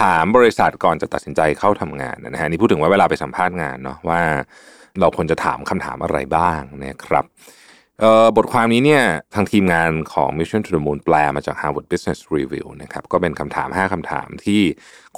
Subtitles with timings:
[0.00, 4.20] ถามบริษัทก่อนจะตัดสินใจเข้าทำงานนะฮะนี่พูดถึงว่าเวลาไปสัมภาษณ์งานเนาะว่า
[5.00, 7.24] เราควรจะถามคำถามอะไรบ้างนะครับ
[8.36, 9.02] บทความนี้เนี่ย
[9.34, 14.62] ทางทีมงานของ Mission to the Moon แปลมาจาก Harvard Business Review นะครับก็เป็นคำถาม 5คำถามที่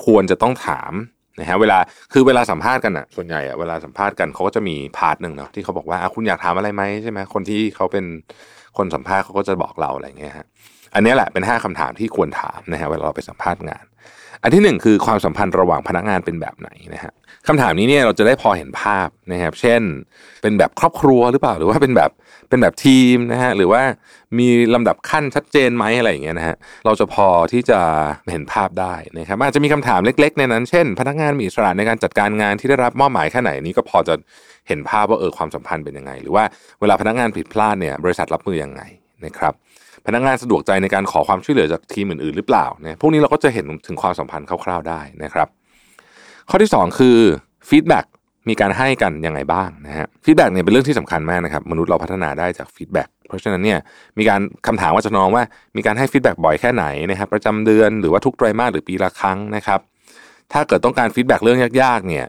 [0.05, 0.93] ควรจะต้องถาม
[1.41, 1.79] นะฮะเวลา
[2.13, 8.05] คือเวลาสัมภาษณ์กันอะส่วนใหญ่อะเวลาสัมภาษณ์กันเขาก็จะมี part หนึ่งเนาะที่เขาบอกว่าคุณอยากถามอะไรไหมใช่ไหมคนที่เขาเป็น
[8.77, 10.47] คนสัมภาษณ์เขาก็จะบอกเราอะไรเงี้ยฮะ
[10.95, 13.85] อันนี้แหละเป็น 5คำถามที่ควรถามนะฮะเวลาเราไปสัมภาษณ์งาน
[14.43, 17.13] อันที่หนึ่งคือความสัมพันธ์ระหว่างพนักงานเป็นแบบไหนนะฮะ
[17.49, 19.83] คำถามนี้เนี่ยเราจะได้พอเห็นภาพนะครับ เช่น
[20.43, 22.11] เป็นแบบครอบครัวหรือเปล่า หรือว่าเป็นแบบ
[22.49, 23.83] เป็นแบบทีมนะฮะหรือว่า
[24.39, 27.81] มีลำดับขั้นชัดเจนไหมอะไรอย่างเงี้ยนะฮะเราจะพอที่จะ
[28.33, 34.15] เห็นภาพได้นะครับอาจจะมีคำถามเล็ก ๆ ในนั้น เช่น พนักงานมีอิสระในการจัดการงานที่ได้รับมอบหมายแค่ไหนนี้ก็พอจะ
[34.69, 36.45] เห็นภาพว่าเออความสัมพันธ์เป็นยังไง หรือว่า
[36.81, 38.83] เวลาพนักงานผิดพลาดเนี่ยบริษัทรับมือยังไง
[39.25, 39.53] นะครับ
[40.07, 45.49] พนักงานสะดวกใจในการขอความช่วยเหลือจากทีมอื่นๆหรือเปล่าเนี่ยพวกนี้เราก็จะเห็นถึงความสัมพันธ์คร่าวๆได้นะครับ
[46.51, 47.19] ข้อที่ 2 คือ
[47.69, 48.05] feedback
[48.49, 53.79] มีการให้กันยังไงบ้างนะฮะ feedback เนี่ยเป็นเรื่องที่สำคัญมากนะครับ มนุษย์เราพัฒนาได้จาก feedback เพราะฉะนั้นเนี่ย
[54.19, 55.45] มีการคำถามว่าทำนองว่า
[55.77, 59.81] มีการให้ feedback บ่อยแค่ไหนนะครับประจำเดือนหรือว่าทุกไตรมาสหรือปีละครั้งนะครับ
[60.53, 62.25] ถ้าเกิดต้องการ feedback เรื่องยากๆเนี่ย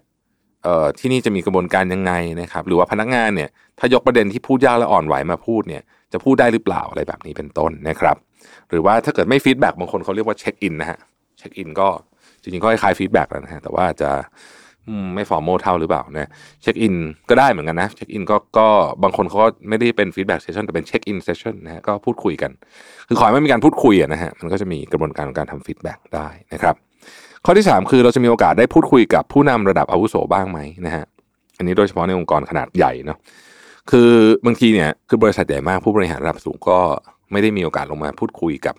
[0.99, 5.81] ที่นี่จะมีกระบวนการยังไงนะครับ หรือว่าพนักงานเนี่ยถ้ายกประเด็นที่พูดยากและอ่อนไหวมาพูดเนี่ย
[6.13, 8.17] จะพูดได้หรือเปล่าอะไรแบบนี้เป็นต้นนะครับ
[8.69, 10.99] หรือว่าถ้าเกิดไม่ feedback บางคนเขาเรียกว่าเช็คอินนะฮะ
[11.39, 11.87] เช็คอินก็
[12.41, 14.09] จริงๆก็คล้าย feedback แล้วนะฮะแต่ว่าจะ
[15.15, 16.30] ไม่ formal เท่าหรือเปล่านะ
[16.61, 16.95] เช็คอิน
[17.30, 18.67] ก็ได้เหมือนกันนะเช็คอินก็ก็
[19.03, 22.52] บางคนเขาก็ไม่ได้เป็น feedback session แต่เป็น check-in session นะฮะก็พูดคุยกัน
[23.08, 26.75] คือขอให้ไม่มีการพูดคุยนะฮะมันก็จะมีกระบวนการของการทำ feedback ได้นะครับ
[27.45, 31.05] ข้อที่ 3 คือเราจะมีโอกาสได้พูดคุยกับผู้นำระดับอาวุโสบ้างไหมนะฮะ
[31.58, 33.17] อันนี้โดยเฉพาะในองค์กรขนาดใหญ่เนาะ
[33.92, 34.10] คือ
[34.45, 36.80] บางทีเนี่ยคือบริษัทใหญ่มากผู้บริหารระดับสูงก็
[37.32, 38.76] ไม่ได้มีโอกาสลงมาพูดคุยกับ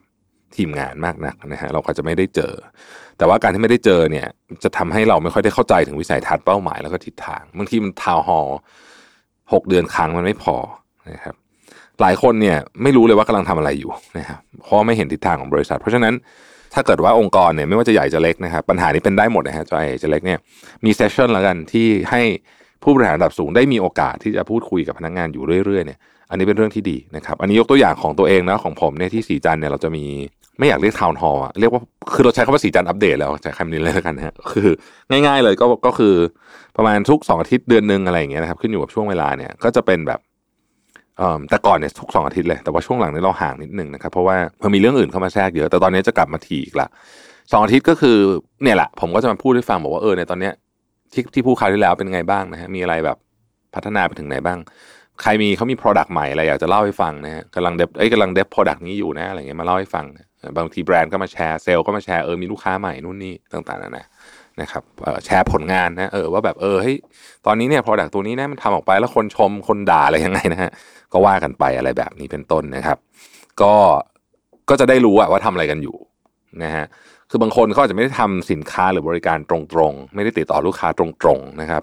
[0.56, 2.52] ทีมงานมากนักนะฮะเราก็จะไม่ได้เจอ
[3.18, 4.26] แต่ว่าการที่ไม่ได้เจอเนี่ย
[4.64, 8.48] จะทำให้เราไม่ค่อยได้เข้าใจถึงวิสัยทัศน์เป้าหมายแล้วก็ทิศทางบางทีมันทาวฮอล
[9.52, 10.56] หกเดือนครั้งมันไม่พอ
[11.12, 11.34] นะครับ
[12.00, 16.14] หลายคนเนี่ยไม่รู้เลยว่ากำลังทำอะไรอยู่นะครับเพราะไม่เห็นทิศทางของบริษัท เพราะฉะนั้น
[16.74, 20.38] ถ้าเกิดว่าองค์กรเนี่ยไม่ว่าจะใหญ่จะเล็กนะครับปัญหานี้เป็นได้หมดนะฮะจะใหญ่จะเล็กเนี่ย
[20.84, 22.22] มีเซสชั่นแล้วกันที่ให้
[22.82, 25.98] ผู้บริหารระดับสูงได้มีโอกาสที่จะพูดคุยกับพนักงงานอยู่เรื่อยๆเนี่ย
[26.30, 30.04] อันนี้เป็นเรื่องที่ดีนะครับ อันนี้ยกตัวอย่างของตัวเองนะของผมเนี่ยที่สีจันเนี่ยเราจะมี
[30.58, 31.82] ไม่อยากเรียกทาวน์ฮอลล์เรียกว่า
[32.12, 34.68] คือเราใช้คำว่าสีจันอัปเดตแล้วใช้คำนี้เลยแล้วกันนะฮะคือ
[35.10, 36.14] ง่าย ๆ เลยก็ก็คือ
[36.76, 40.20] ประมาณทุกสองอาทิตย์เดือนหนึ่งอะไรอย่างเงี้ยนะครับขึ้นอยู่กับช่วงเวลาเนี่ยก็จะเป็นแบบ
[41.50, 46.88] แต่ก่อนเนี่ยทุกสองอาทิตย์เลยแต่ว่าช่วงหลังนี้เราห่างนิดนึงนะครับเพราะว่าพอมีเรื่องอื่นเข้ามาแทรกเยอะแต่ตอนนี้จะกลับมาทีอีกละ
[47.52, 48.16] สองอาทิตย์ก็คือ
[48.62, 50.54] เนี่ยแหละผมก็จะมาพูดให้ฟังบอกว่าเออในตอนเนี้ย
[51.12, 53.16] ที่ที่พูดคราวที่แล้วเป็นไงบ้างนะฮะมีอะไรแบบ
[53.74, 54.58] พัฒนาไปถึงไหนบ้าง
[55.22, 60.04] ใครมีเขามี Product ใหม่อะไรอยากจะเล่าให้ฟังนะฮะกำลังเดบเอ้ยกำลังเดบ Product นี้อยู่นะอะไรเงี้ยมาเล่าให้ฟัง
[60.58, 64.06] บางทีแบรนด์ก็มาแชร์เซลล์ก็มาแชร์เออมีลูกค้าใหม่นู่นนี่ต่างๆนะนะ
[64.60, 64.82] นะครับ
[65.24, 66.96] แชร์ผลงานนะเออว่าแบบเออเฮ้ย
[67.46, 70.70] ตอนนี้เนี่ย Product ตัวนี้นะมันทำออกไปแล้วคนชมคนด่าอะไรยังไงนะฮะ
[71.12, 72.98] ก็ว่ากันไปอะไรแบบนี้เป็นต้นนะครับ
[73.62, 73.74] ก็
[74.68, 75.96] ก็จะได้รู้ว่าทำอะไรกันอยู่
[76.62, 76.84] นะฮะ
[77.30, 81.82] คือบางคนเขาอาจจะไม่ได้ทำสินค้าหรือบริการตรงๆ ไม่ได้ติดต่อลูกค้าตรงๆนะครับ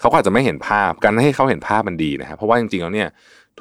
[0.00, 3.08] เขาก็อาจจะไม่เห็นภาพการให้เขาเห็นภาพมันดีนะครับเพราะว่าจริงๆแล้วเนี่ย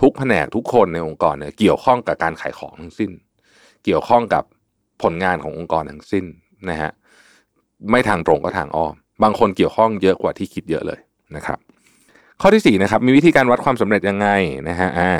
[0.02, 3.12] ทุกแผนกทุกคนในองค์กรเนี่ยเกี่ยวข้องกับการขายของทั้งสิ้น
[3.86, 4.44] เกี่ยวข้องกับ
[5.04, 6.26] ผลงานขององค์กรทั้งสิ้น
[6.70, 6.92] นะฮะ
[7.92, 11.00] ไม่ทางตรงก็ทางอ้อม บางคนเกี่ยวข้องเยอะกว่าที่คิดเยอะเลย
[11.36, 11.60] นะครับ
[12.42, 14.30] ข้อที่4นะครับมีวิธีการวัดความสำเร็จยังไง
[14.70, 15.12] นะฮะอ่า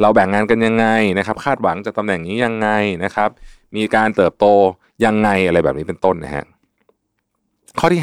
[0.00, 0.86] เราแบ่งงานกันยังไง
[1.18, 2.68] นะครับ คาดหวังจะตำแหน่งนี้ยังไง
[3.04, 3.30] นะครับ
[3.76, 4.46] มีการเติบโต
[5.04, 6.44] ยังไงอะไรแบบนี้เป็นต้นนะฮะ
[7.78, 8.02] ข้อที่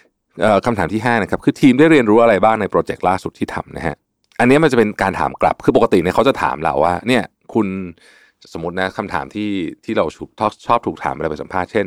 [0.00, 3.96] 5คำถามที่5นะครับคือทีมได้เรียนรู้อะไรบ้างในโปรเจกต์ล่าสุดที่ทำนะฮะ
[4.40, 7.22] อันนี้มันจะเป็นการถามกลับคือปกติเนี่ยเขาจะถามเราว่า เนี่ย
[7.54, 7.66] คุณ
[8.52, 9.50] สมมตินะคำถามที่
[9.84, 11.86] ที่เราชอบชอบถูกถามเวลาไปสัมภาษณ์เช่น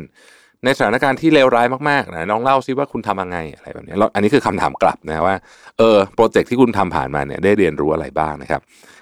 [0.64, 5.36] ในสถานการณ์ที่เลวร้ายมากๆนะน้องเล่าซิว่าคุณทำยังไงอะไรแบบนี้อันนี้คือคำถามกลับนะว่า
[5.78, 8.60] เออ project ที่คุณทำผ่านมาเนี่ยได้เรียนรู้อะไรบ้างนะครับ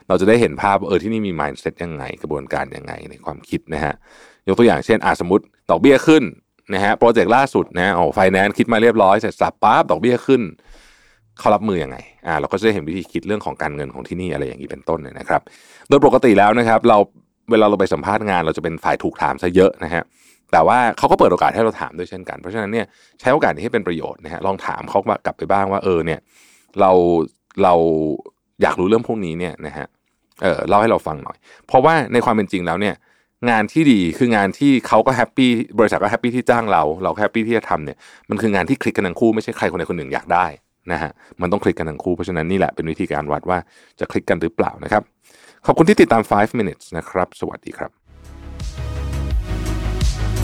[0.08, 3.94] เราจะได้เห็นภาพเออที่นี่มี mindset ยังไง กระบวนการยังไงในความคิดนะฮะ
[4.48, 6.22] ยกตัวอย่างเช่นอาสมมติดอกเบี้ยขึ้น
[6.74, 10.42] นะฮะ project ล่าสุดนะโอ้ไฟแนนซ์คิดมาเรียบร้อยเสร็จสับปั๊บดอกเบี้ยขึ้น
[11.38, 11.96] เขารับมืออยังไง
[12.26, 15.40] อ่า เราก็จะได้เห็นวิธีคิดเรื่องของการเงินของที่นี่อะไรอย่างนี้เป็นต้นนะครับ
[15.88, 16.98] โดยปกติแล้วนะครับ เรา
[17.50, 20.02] เวลาเราไปสัมภาษณ์งาน เราจะเป็นฝ่ายถูกถามซะเยอะนะฮะ
[20.52, 22.86] แต่ว่าเขาก็เปิดโอกาสให้เราถามด้วยเช่นกัน เพราะฉะนั้นเนี่ย
[23.20, 26.20] ใช้โอกาสนี้ให้เป็นประโยชน์นะฮะลองถามเขากลับไปบ้างว่าเออเนี่ย
[26.80, 26.90] เรา
[27.62, 27.74] เรา
[28.62, 29.86] อยากรู้เรื่องพวกนี้เนี่ยนะฮะ
[30.42, 31.36] เออเล่าให้เราฟังหน่อย
[31.66, 32.94] เพราะว่าในความเป็นจริงแล้วเนี่ย
[33.50, 37.96] งานที่ดีคืองานที่เขาก็ happy บริษัทก็ happy ที่จ้างเรา เรา happy ที่จะทำเนี่ย
[38.30, 40.46] มันคืองานที่คลิกกันทั้งคู่ไม่ใช่ใครคนใดคนหนึ่งอยากได้
[40.92, 41.10] นะฮะ
[41.40, 43.58] มันต้องคลิกกันทั้งคู่เพราะฉะนั้นนี่แหละเป็นวิธีการวัดว่า
[44.00, 45.02] จะคลิกกันหรือเปล่านะครับ
[45.66, 48.07] ขอบคุณที่ติดตาม 5 minutes นะครับ สวัสดีครับ